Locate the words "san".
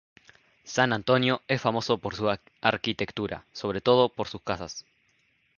0.65-0.93